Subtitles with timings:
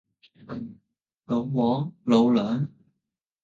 [1.27, 2.67] 老黃，老梁